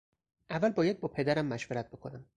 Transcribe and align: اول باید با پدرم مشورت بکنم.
اول 0.51 0.69
باید 0.71 0.99
با 0.99 1.07
پدرم 1.07 1.45
مشورت 1.45 1.89
بکنم. 1.89 2.25